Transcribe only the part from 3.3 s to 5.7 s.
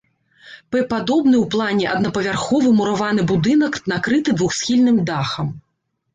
будынак накрыты двухсхільным дахам.